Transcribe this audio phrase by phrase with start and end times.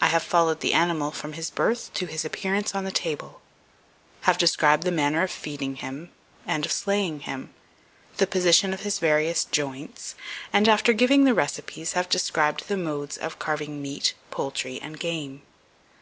[0.00, 3.42] I have followed the animal from his birth to his appearance on the table;
[4.22, 6.12] have described the manner of feeding him,
[6.46, 7.52] and of slaying him,
[8.16, 10.14] the position of his various joints,
[10.50, 15.42] and, after giving the recipes, have described the modes of carving Meat, Poultry, and Game.